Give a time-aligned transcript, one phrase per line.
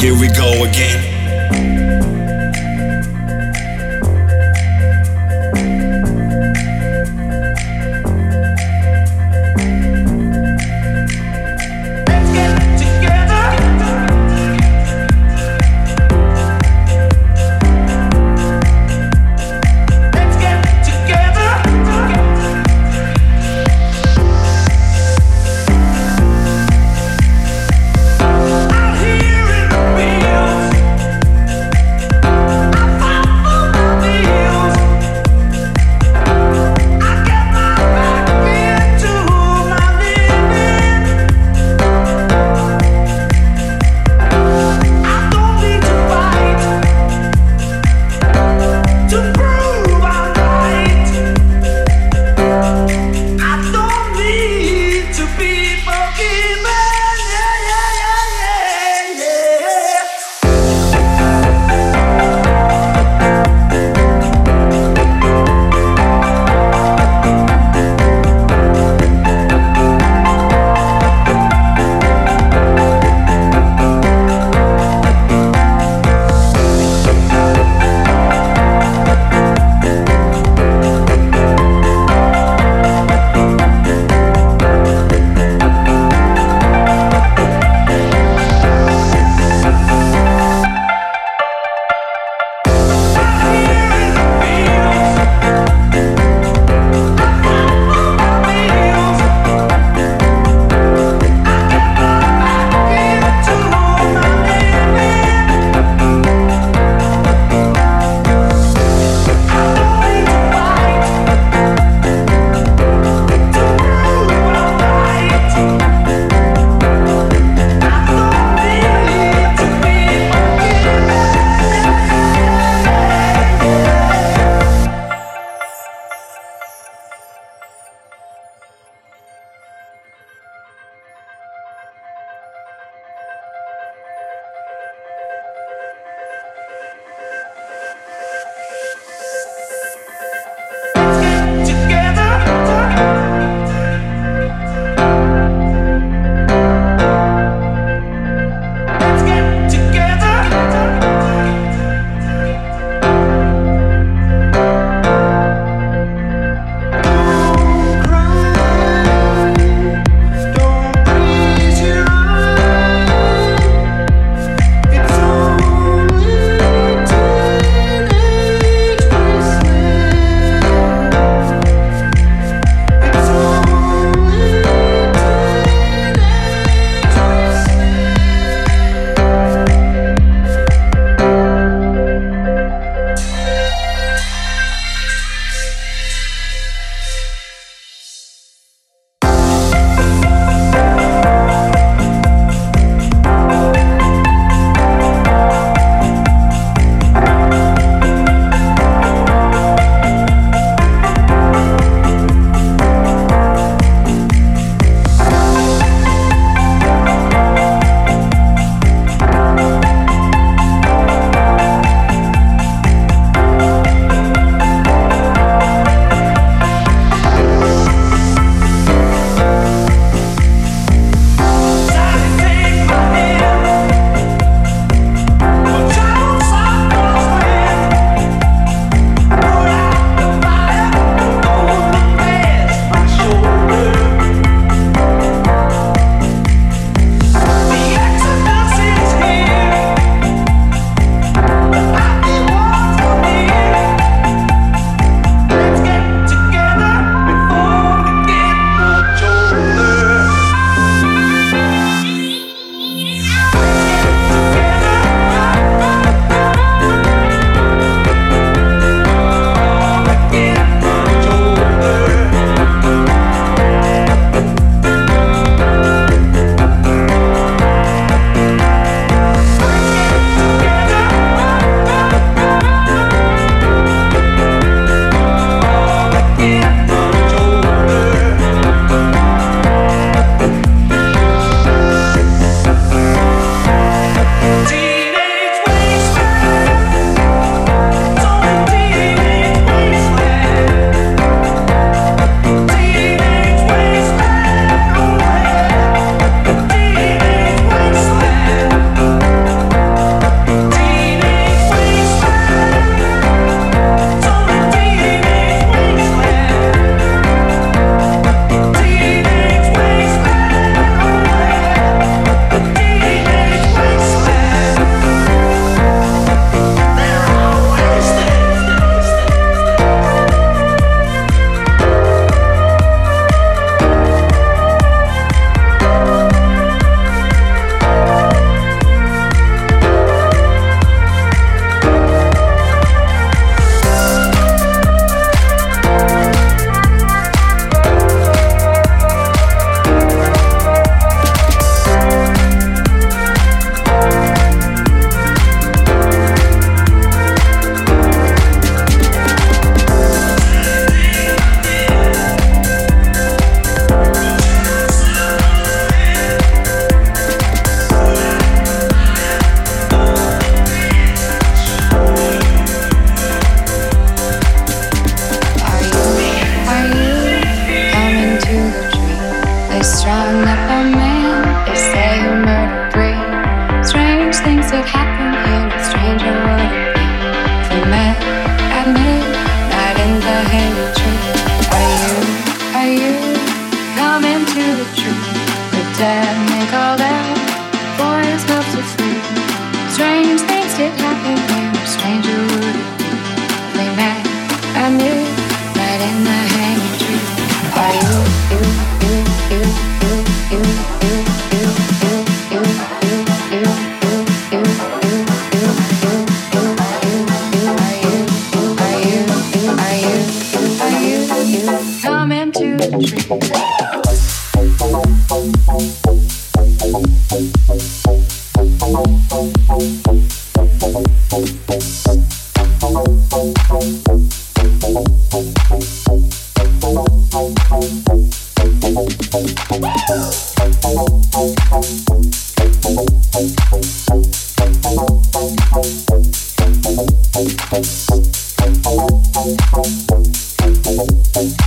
[0.00, 1.19] Here we go again.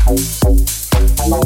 [0.06, 1.40] Hello.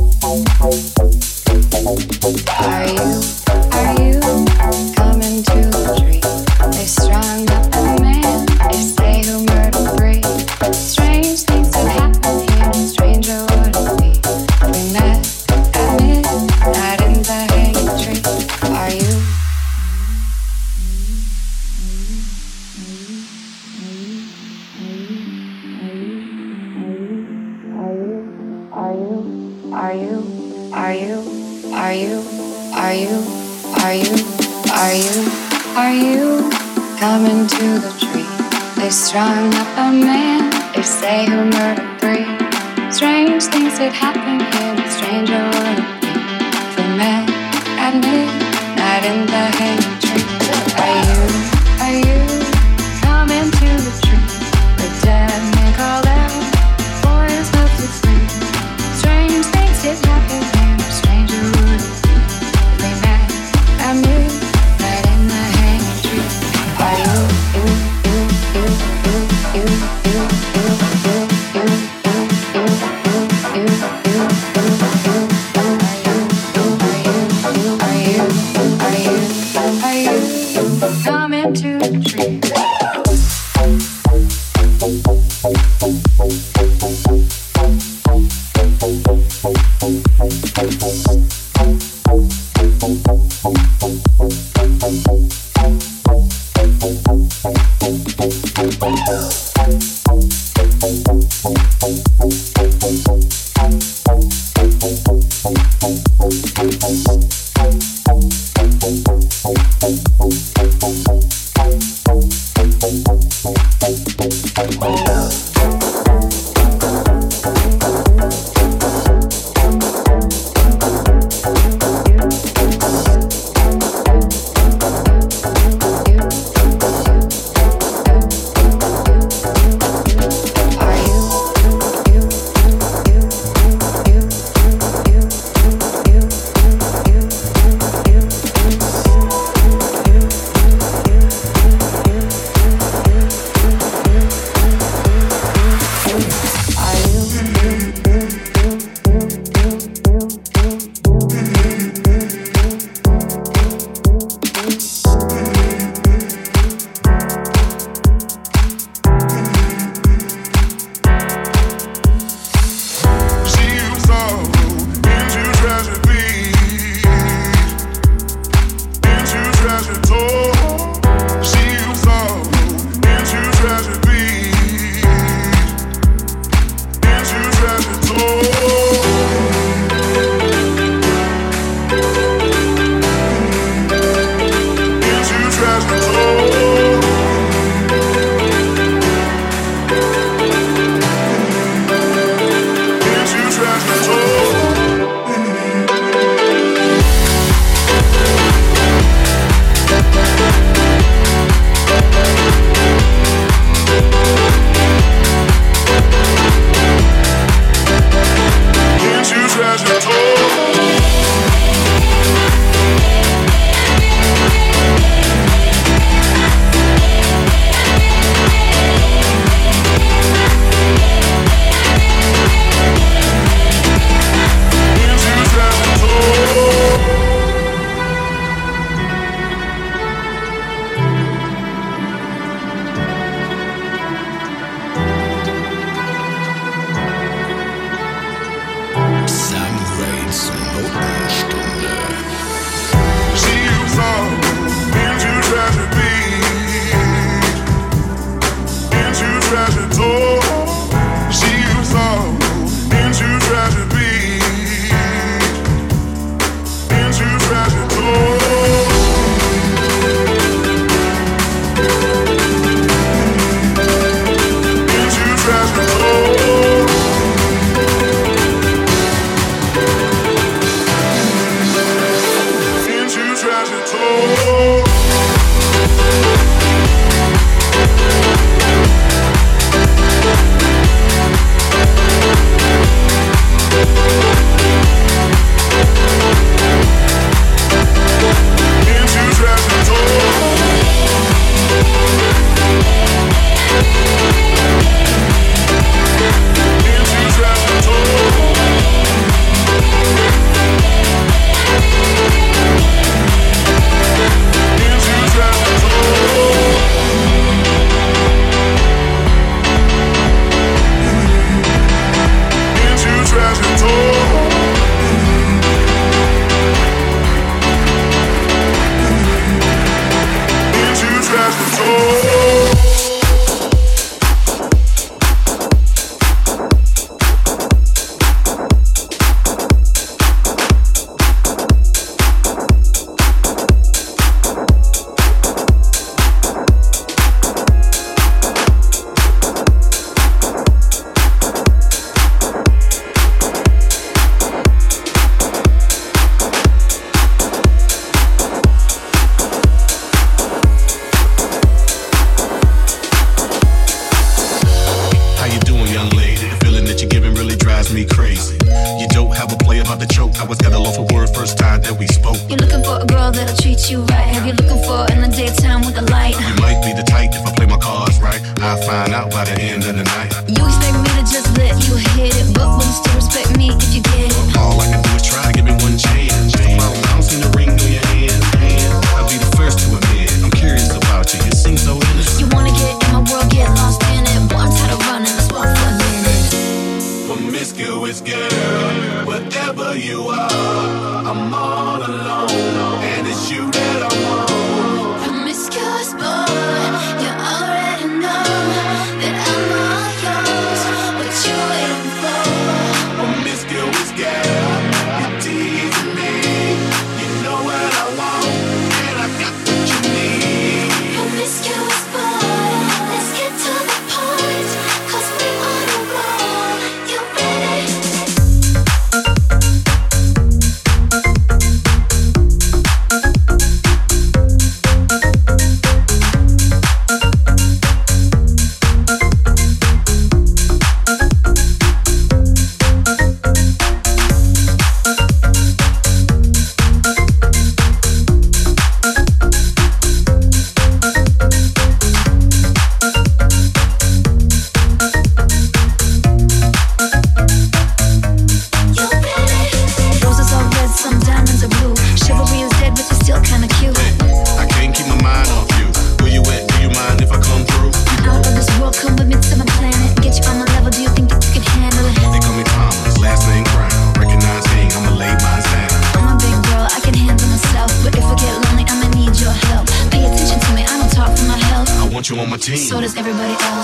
[472.75, 473.76] So does everybody else.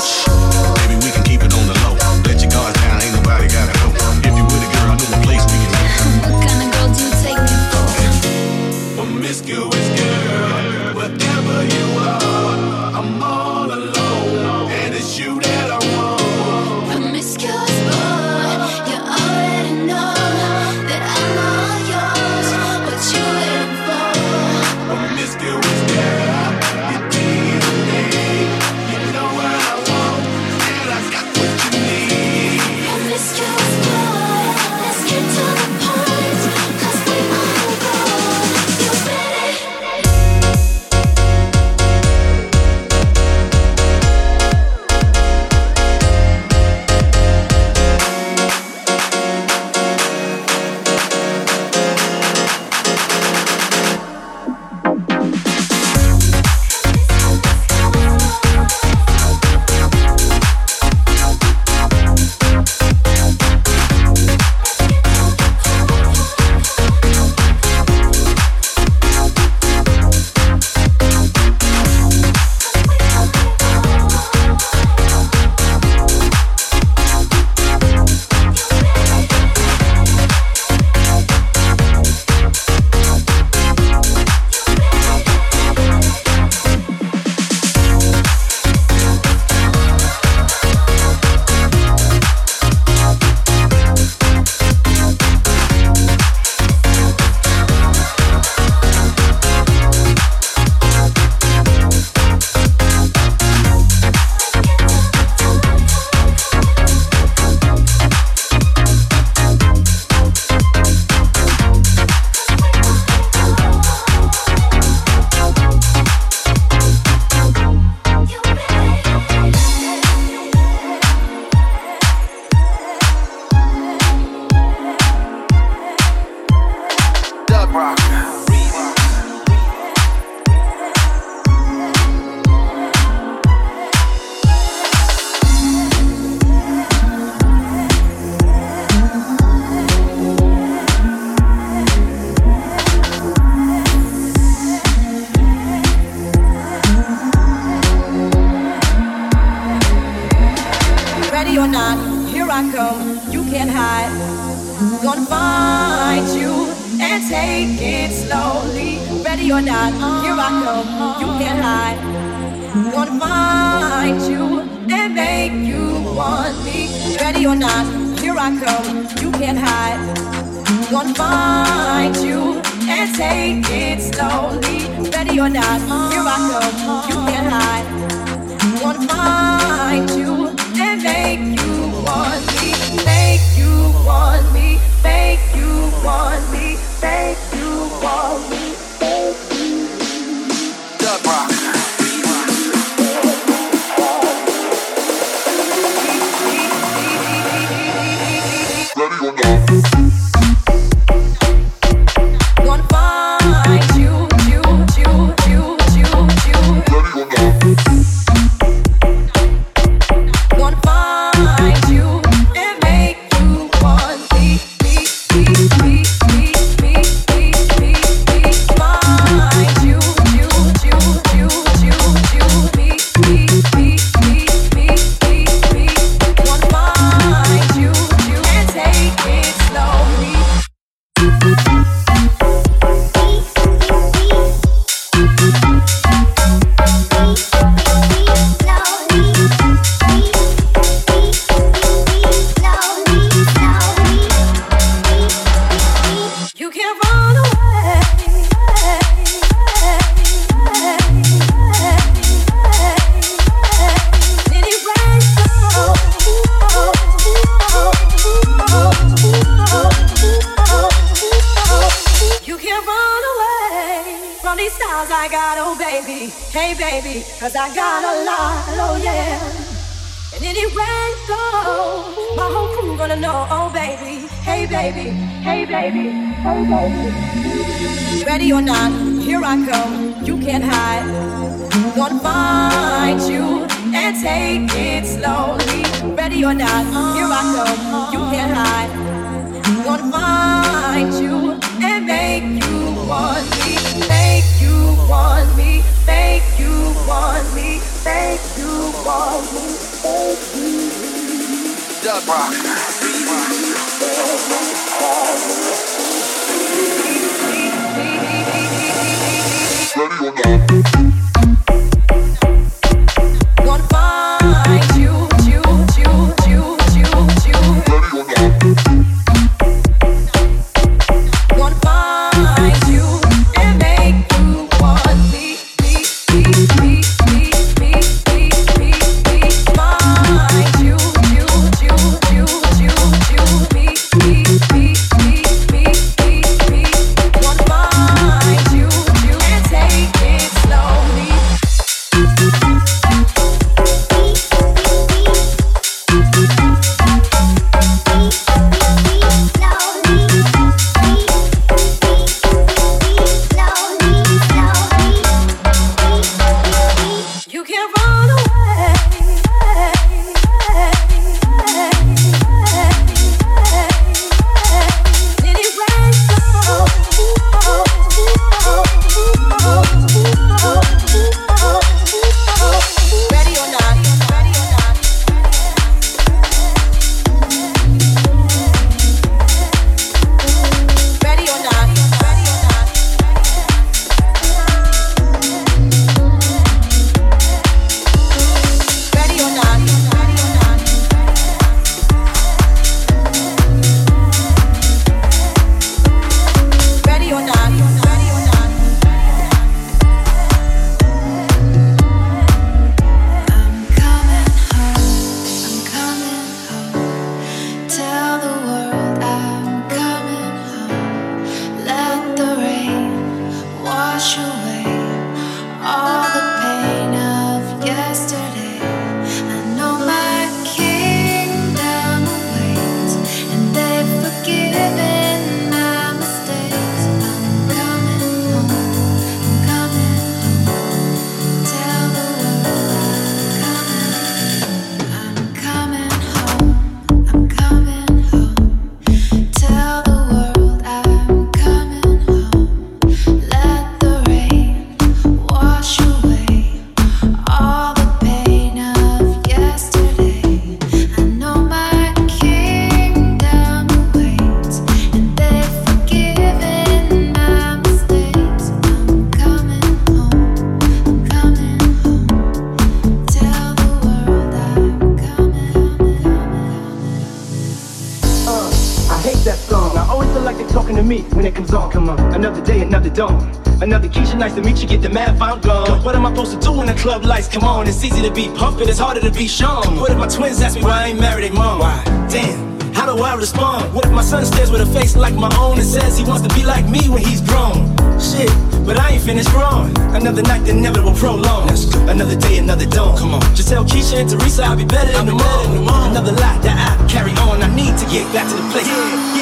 [478.33, 479.99] Be pumping, it's harder to be shown.
[479.99, 481.79] What if my twins ask me why I ain't married their mom?
[481.79, 482.03] Why?
[482.29, 482.81] Damn.
[482.93, 483.93] How do I respond?
[483.93, 486.47] What if my son stares with a face like my own and says he wants
[486.47, 487.93] to be like me when he's grown?
[488.19, 488.49] Shit,
[488.85, 489.95] but I ain't finished growing.
[490.15, 491.69] Another night, the inevitable prolong.
[492.09, 493.17] Another day, another dawn.
[493.17, 493.41] Come on.
[493.55, 495.87] Just tell Keisha and Teresa I'll be better in the morning.
[495.87, 497.61] Another lie that I carry on.
[497.61, 498.87] I need to get back to the place.
[498.87, 499.33] Yeah.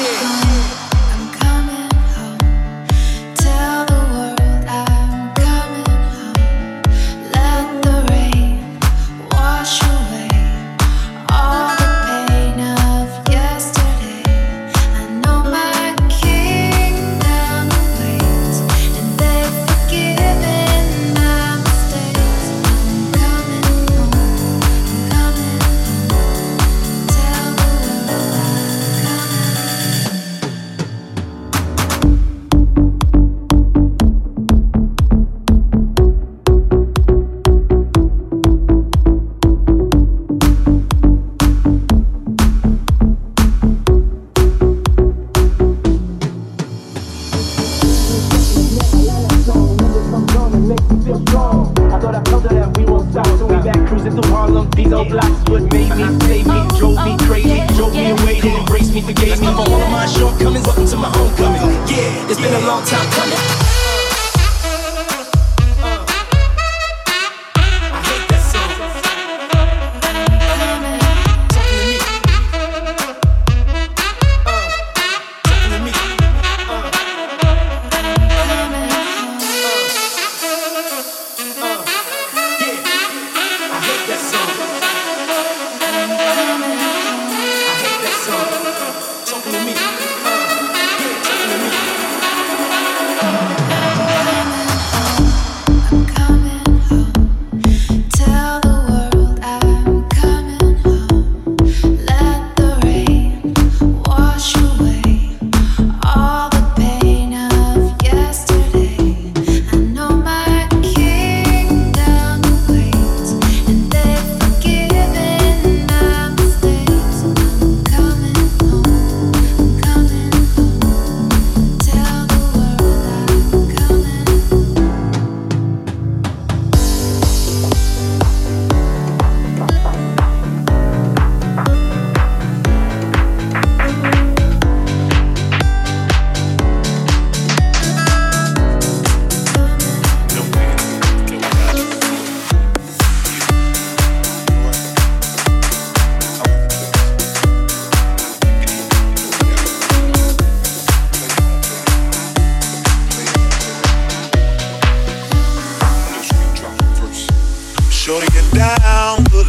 [158.02, 159.46] Shorty get down, good.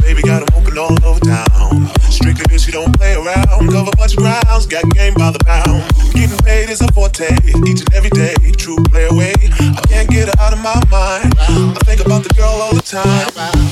[0.00, 1.86] Baby got open all over town.
[2.08, 3.68] Strictly bitch, you don't play around.
[3.68, 5.84] Cover a bunch of grounds, got game by the pound.
[6.14, 7.28] Getting paid is a forte,
[7.68, 8.32] each and every day.
[8.56, 9.34] True play away.
[9.60, 11.34] I can't get her out of my mind.
[11.38, 13.65] I think about the girl all the time.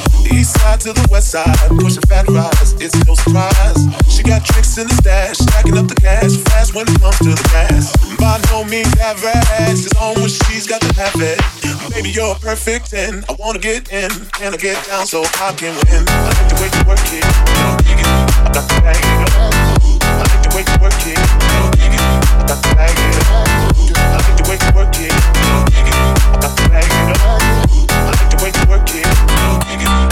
[0.64, 3.84] Side to the west side, pushing fat rides, it's no surprise.
[4.08, 7.36] She got tricks in the stash, stacking up the cash fast when it comes to
[7.36, 7.92] the gas.
[8.16, 11.36] By no means average, it's on when she's got to have it.
[11.92, 13.28] Baby, you're perfect 10.
[13.28, 14.08] I wanna get in,
[14.40, 16.00] can I get down so I can win?
[16.08, 19.04] I like the way you work it, I got the bag.
[19.04, 21.68] I like the way you work it, I
[22.48, 22.96] got the bag.
[24.00, 26.88] I like the way you work it, I got the bag.
[26.88, 29.04] I like the way you work it,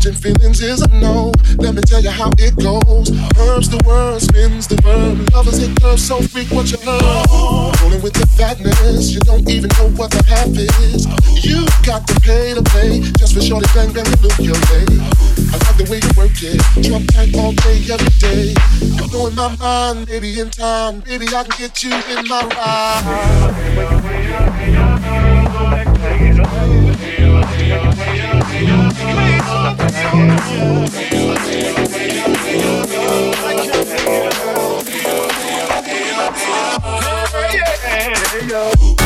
[0.00, 1.30] Catching feelings is a no.
[1.58, 3.10] Let me tell you how it goes.
[3.36, 5.28] Herbs the word, spins the verb.
[5.34, 7.02] Lovers hit curves so freak what you heard.
[7.82, 11.04] Rolling with the fatness, you don't even know what the half is.
[11.44, 14.88] You got to pay to play just for shorty bang bang and look your way.
[15.52, 18.56] I like the way you work it, drop tight all day every day.
[18.96, 20.40] You're blowing my mind, baby.
[20.40, 23.90] In time, baby, I can get you in my ride.
[30.12, 30.16] I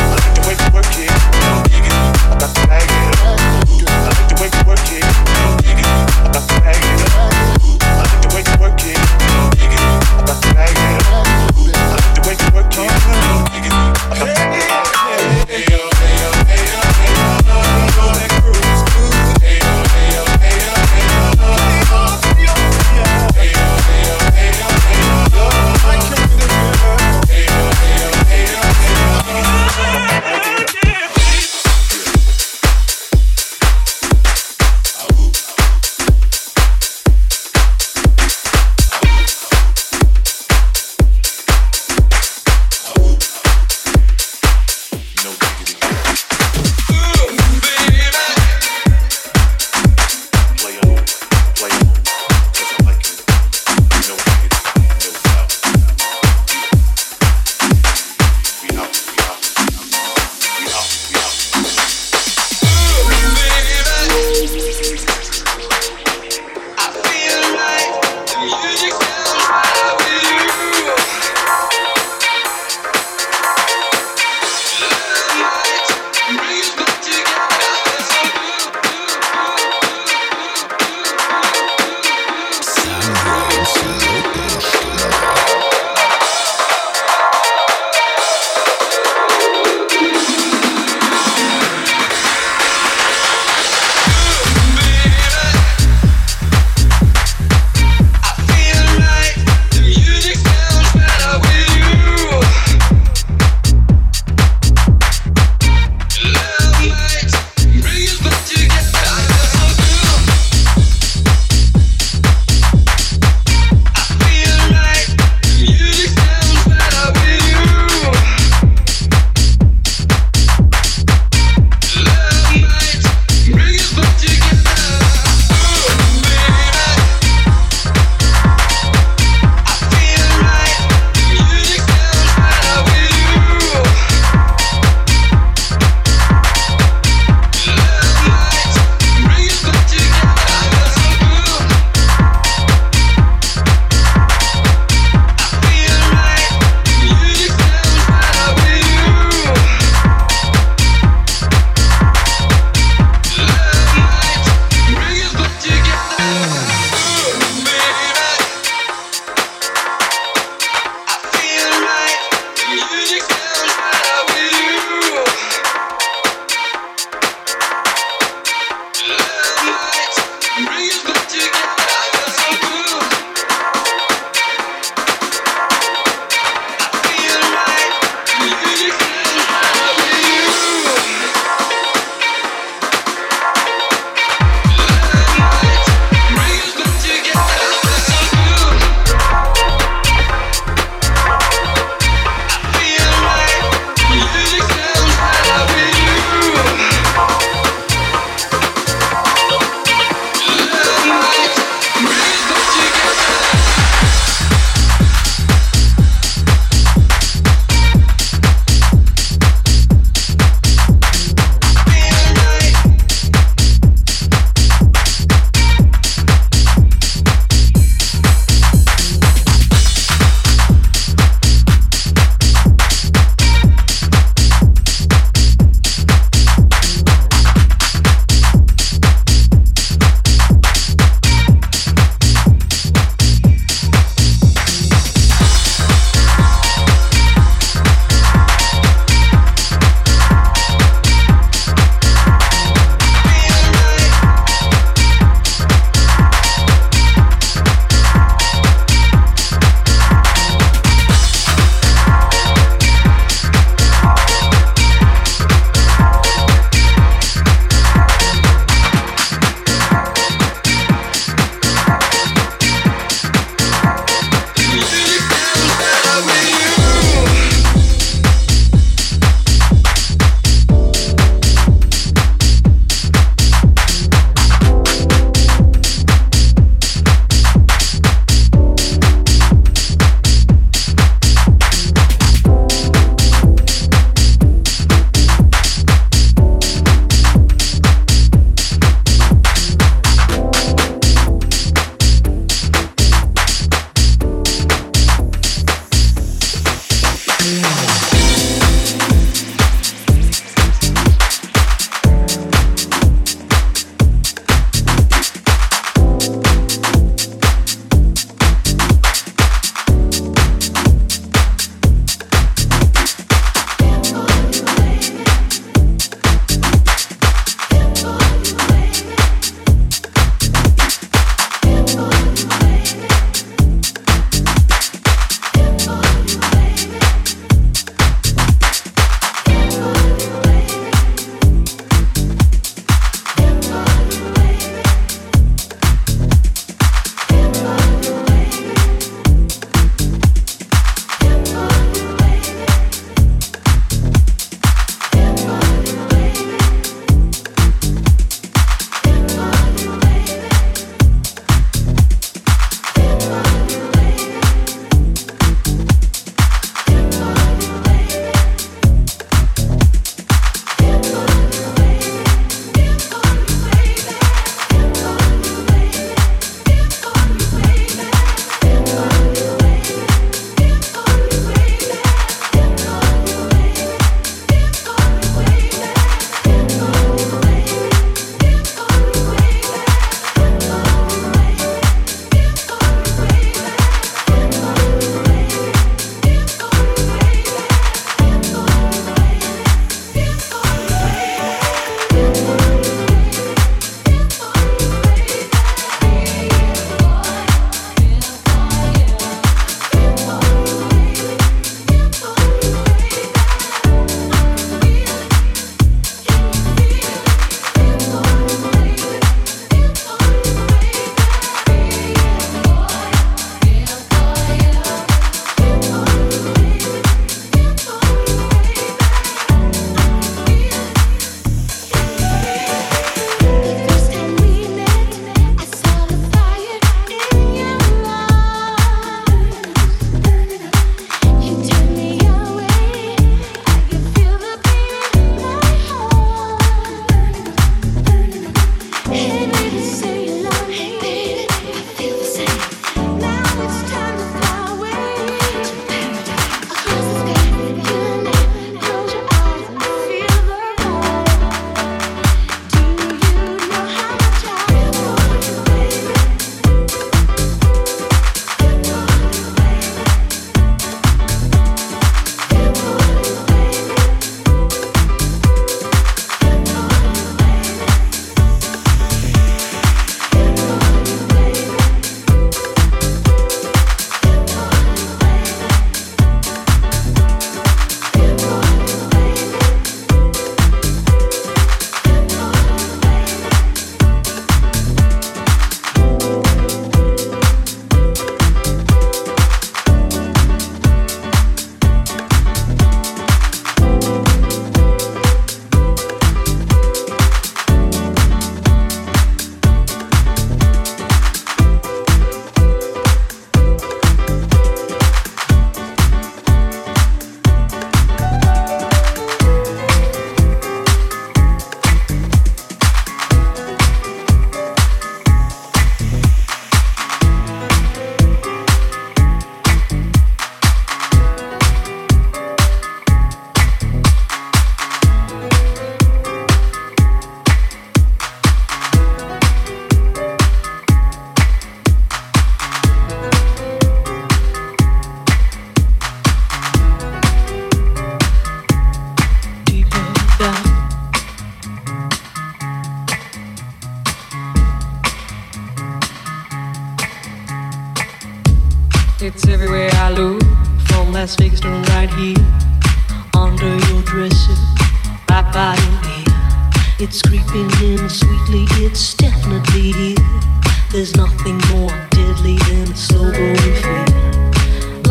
[0.09, 1.34] like the way you work it,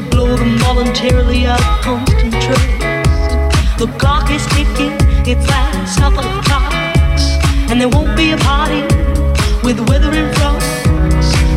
[0.00, 3.78] or blow them voluntarily out of constant trust.
[3.78, 4.94] The clock is ticking,
[5.26, 7.24] its last couple of clocks,
[7.70, 8.82] and there won't be a party
[9.64, 10.60] with the weather in front.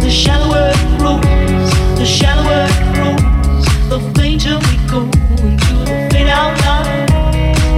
[0.01, 5.01] The shallower it grows, the shallower it grows, the fainter we go
[5.43, 7.05] into the fade out line.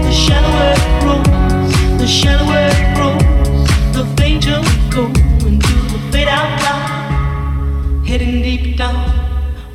[0.03, 5.05] The shallower it grows, the shallower it grows, the fainter we go
[5.47, 8.05] into the fade out line.
[8.05, 9.14] Heading deep down,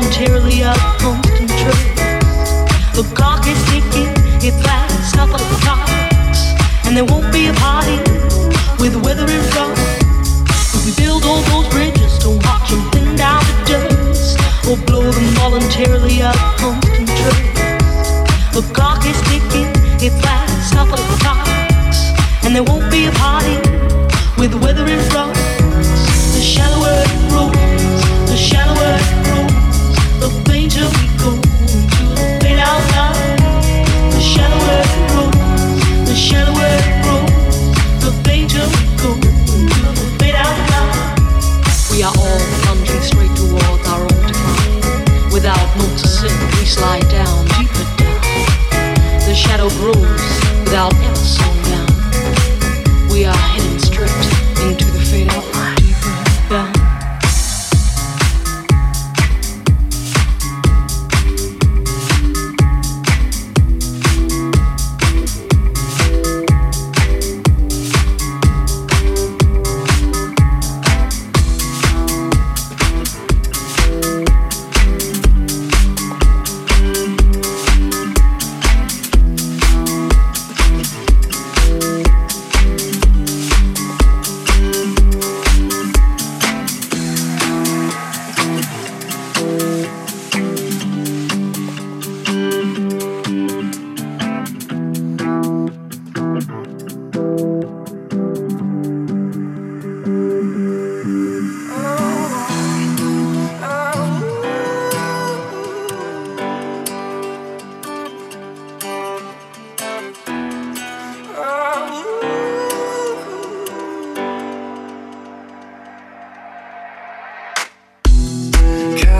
[0.00, 0.37] blow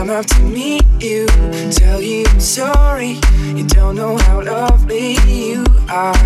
[0.09, 1.27] Come up to meet you,
[1.71, 3.21] tell you I'm sorry.
[3.45, 6.17] You don't know how lovely you are.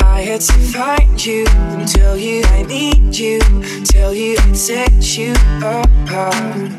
[0.00, 1.44] I had to find you,
[1.84, 3.38] tell you I need you,
[3.84, 6.72] tell you I'd set you apart.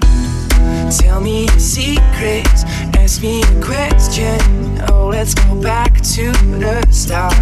[0.97, 2.63] Tell me your secrets,
[2.97, 4.39] ask me a question.
[4.89, 7.36] Oh, let's go back to the start.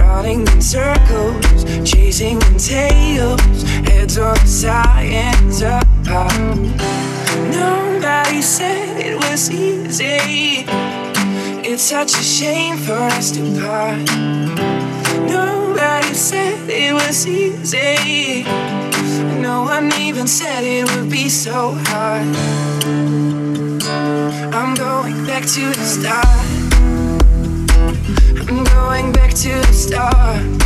[0.00, 5.99] Running in circles, chasing in tails, heads on sides apart.
[7.52, 10.64] Nobody said it was easy.
[11.62, 14.10] It's such a shame for us to part.
[15.30, 18.42] Nobody said it was easy.
[19.40, 22.26] No one even said it would be so hard.
[24.52, 26.26] I'm going back to the start.
[28.48, 30.59] I'm going back to the start.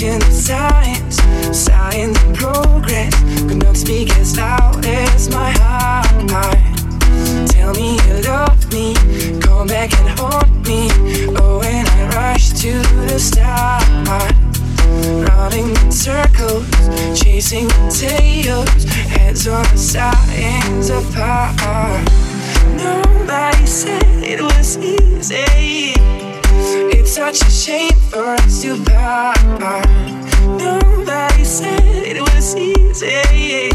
[0.00, 1.16] Question the science,
[1.52, 6.06] science and progress could not speak as loud as my heart.
[7.50, 8.94] Tell me you love me,
[9.42, 10.88] come back and haunt me.
[11.36, 12.72] Oh, when I rush to
[13.08, 13.84] the start.
[15.28, 16.66] Running in circles,
[17.14, 22.08] chasing tails, heads on the sides apart.
[22.78, 25.99] Nobody said it was easy.
[27.20, 29.86] Such a shame for us to part.
[30.56, 33.68] Nobody said it was easy,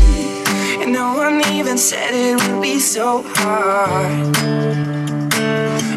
[0.82, 4.36] and no one even said it would be so hard.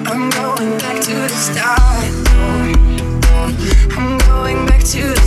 [0.07, 2.13] I'm going back to the start.
[3.97, 5.18] I'm going back to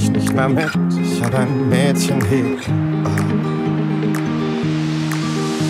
[0.00, 0.70] ich nicht mehr mit,
[1.02, 2.56] ich hab ein Mädchen hier.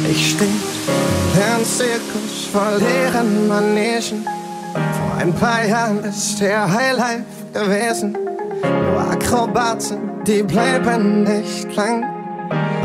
[0.08, 4.24] Ich steh im Zirkus vor leeren Manegen.
[4.72, 8.16] Vor ein paar Jahren ist der Highlife gewesen.
[8.62, 12.04] Nur Akrobaten, die bleiben nicht lang.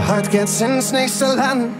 [0.08, 1.72] Heute geht's ins nächste Land.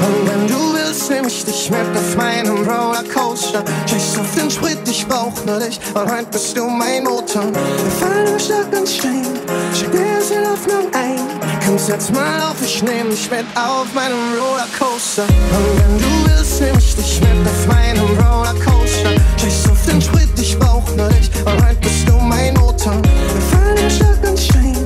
[0.00, 3.62] Und wenn du willst, nehm ich dich mit auf meinem Rollercoaster.
[3.86, 5.78] Scheiß auf den Sprit, ich brauch nur dich.
[5.94, 7.44] Und heute bist du mein Motor.
[7.52, 9.26] Wir fallen stark ins Stein.
[9.74, 11.20] Schick dir die Hoffnung ein.
[11.64, 15.24] Komm, setz mal auf, ich nehm dich mit auf meinem Rollercoaster.
[15.24, 19.10] Und wenn du willst, nehm ich dich mit auf meinem Rollercoaster.
[19.36, 21.30] Scheiß auf den Sprit, ich brauch nur dich.
[21.44, 22.94] Und heute bist du mein Motor.
[23.02, 24.76] Wir fallen stark ins Stein.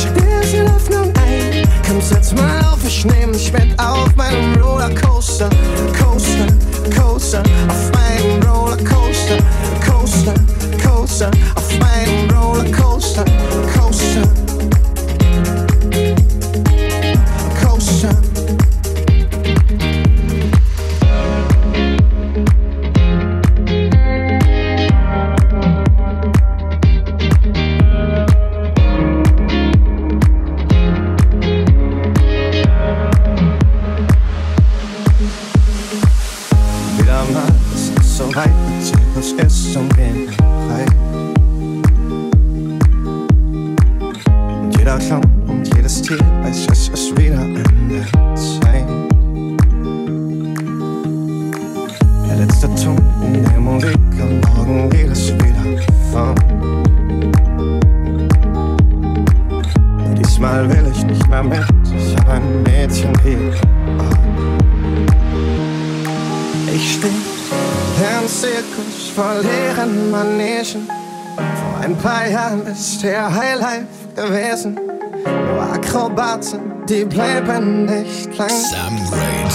[0.00, 1.31] Schick dir die Hoffnung ein.
[1.86, 5.48] Komm, setz mal auf, ich nehm dich mit auf meinem Rollercoaster.
[5.98, 6.46] Coaster,
[6.96, 9.38] Coaster, auf meinem Rollercoaster.
[9.86, 10.34] Coaster,
[10.84, 13.24] Coaster, auf meinem Rollercoaster.
[13.24, 13.71] Coaster.
[68.42, 70.88] Zirkus vor leeren Manegen.
[71.36, 73.86] Vor ein paar Jahren ist der Highlife
[74.16, 74.80] gewesen.
[75.24, 78.50] Nur Akrobaten, die bleiben nicht lang.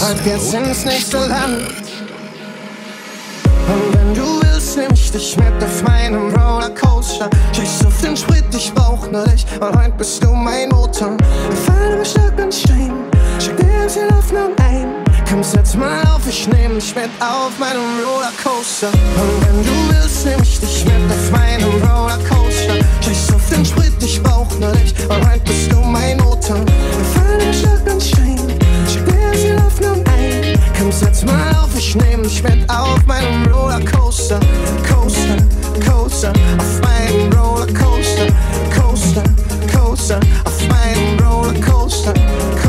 [0.00, 1.68] Heute geht's ins nächste Land.
[3.68, 7.28] Und wenn du willst, nehm ich ich dich mit auf meinem Rollercoaster.
[7.52, 9.44] Scheiß auf den Sprit, ich brauch nur dich.
[9.60, 11.14] Und heute bist du mein Motor.
[11.50, 12.94] Wir fallen Stück und Stein.
[13.38, 15.07] Schick dir sie Hoffnung ein.
[15.30, 18.88] Komm, setz mal auf, ich nehm dich mit auf meinem Rollercoaster.
[18.88, 22.76] Und wenn du willst, nehm ich dich mit auf meinem Rollercoaster.
[23.02, 24.94] Scheiß auf den Sprit, ich brauch nur dich.
[25.06, 26.56] Und bist du mein Motor.
[26.64, 28.38] Wir fallen Stück und Stein.
[28.90, 30.58] Schick dir sie Hoffnung ein.
[30.78, 34.40] Komm, setz mal auf, ich nehm dich mit auf meinem Rollercoaster.
[34.88, 35.36] Coaster,
[35.86, 38.26] Coaster, auf meinem Rollercoaster.
[38.74, 39.24] Coaster,
[39.70, 42.14] Coaster, auf meinem Rollercoaster.
[42.14, 42.14] Coaster.
[42.14, 42.67] Coaster.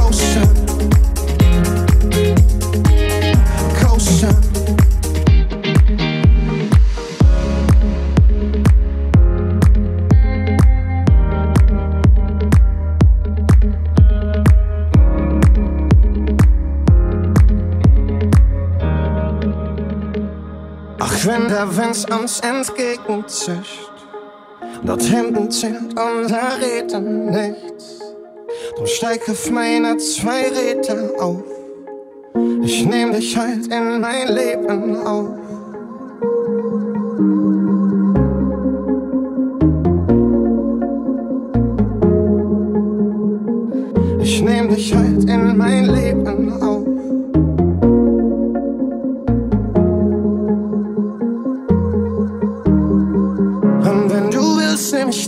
[21.61, 23.91] Ach, wenn der Wind uns entgegenzischt,
[24.83, 27.99] dort hinten zählt unser Reden nichts.
[28.75, 31.43] Drum steig auf meine zwei Räder auf.
[32.63, 35.27] Ich nehm dich halt in mein Leben auf.
[44.21, 46.68] Ich nehm dich halt in mein Leben auf.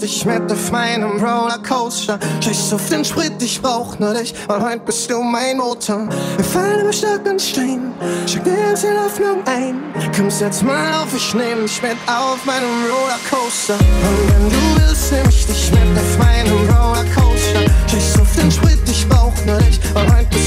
[0.01, 2.19] Dich mit auf meinem Rollercoaster.
[2.43, 6.09] Scheiß auf den Sprit, ich brauch nur dich, und heute bist du mein Motor.
[6.37, 7.93] Wir fallen über Stock und Stein,
[8.25, 9.79] schick dir jetzt die Hoffnung ein.
[10.15, 13.75] Komm, setz mal auf, ich nehm dich mit auf meinem Rollercoaster.
[13.75, 17.61] Und wenn du willst, nehm ich dich mit auf meinem Rollercoaster.
[17.87, 20.40] Scheiß auf den Sprit, ich brauch nur dich, und heute bist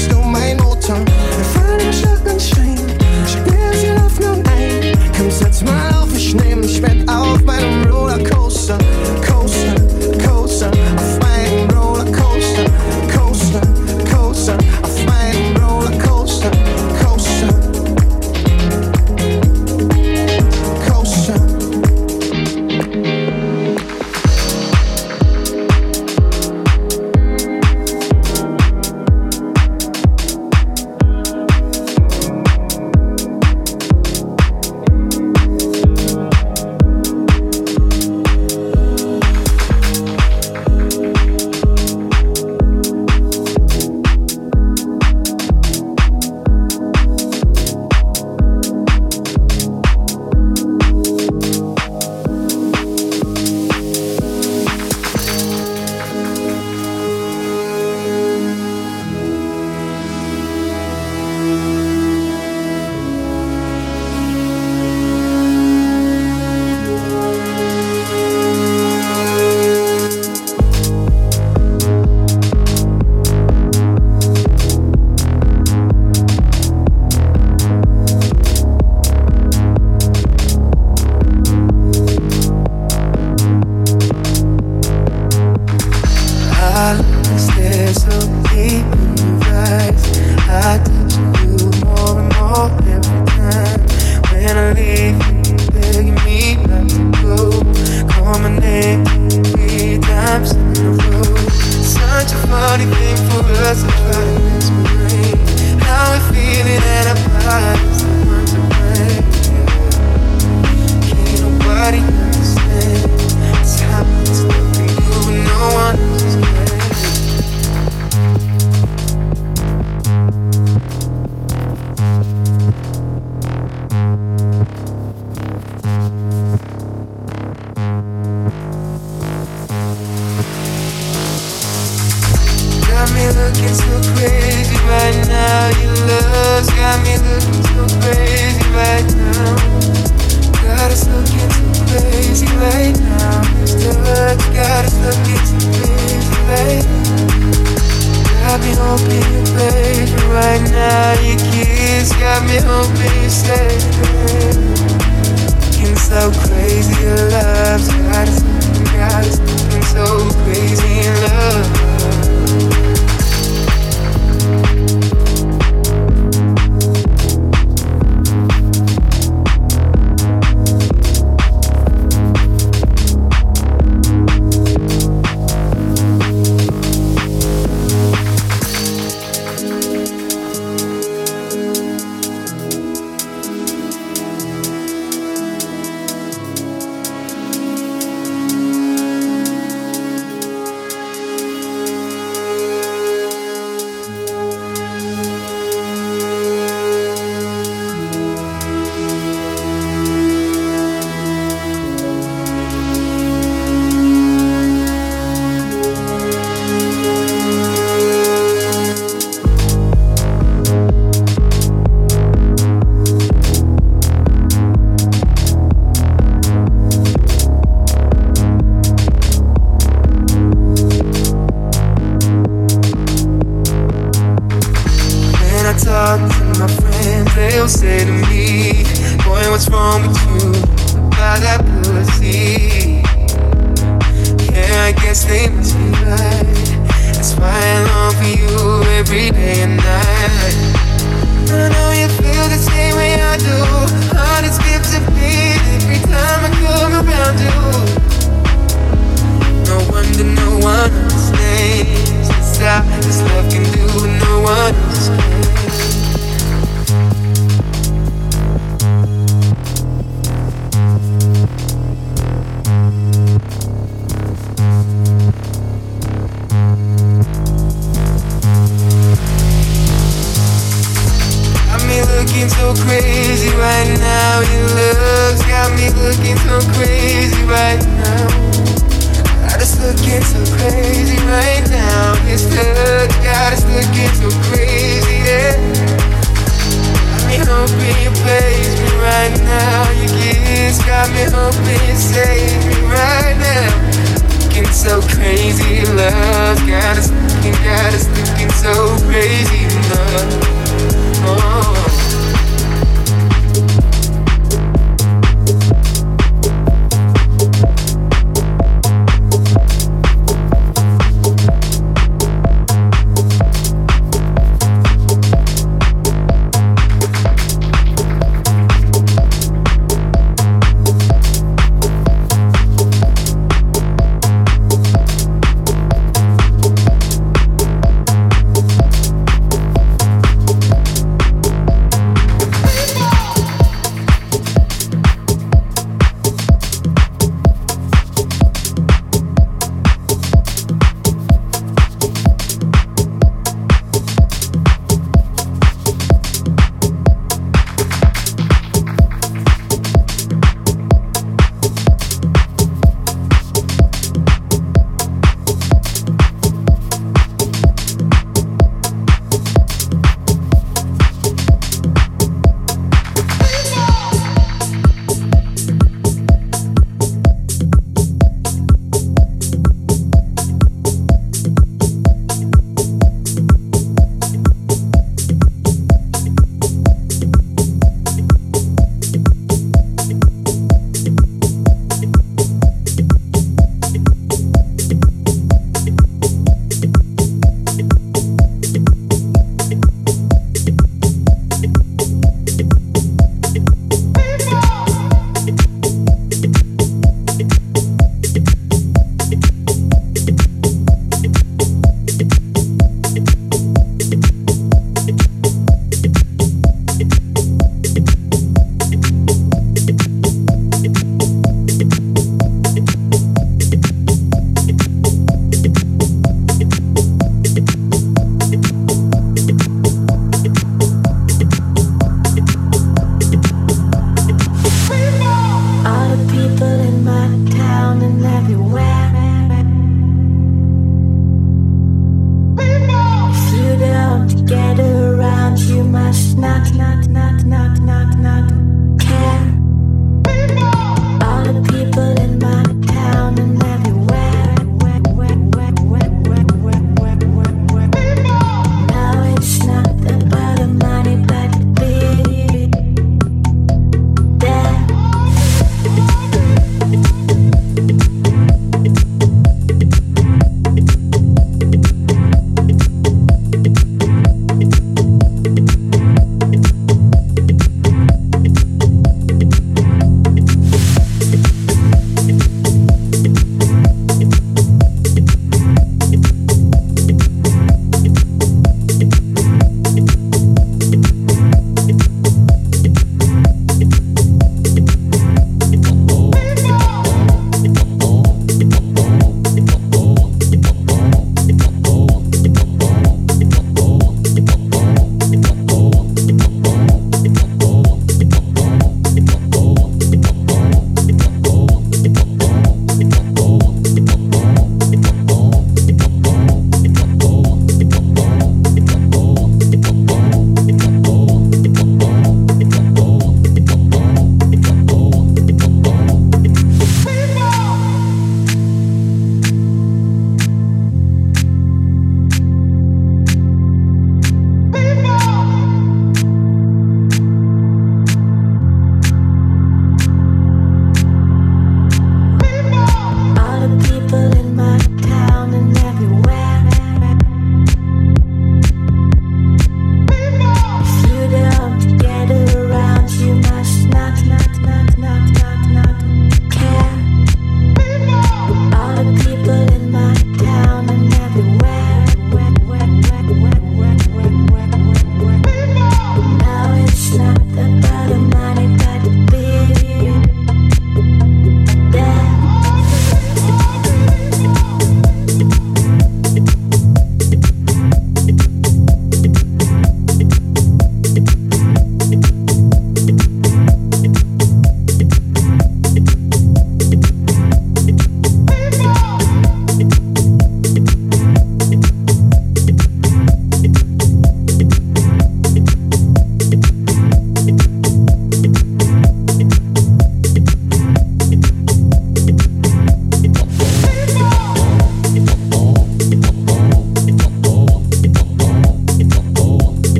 [436.45, 437.24] not, not, not.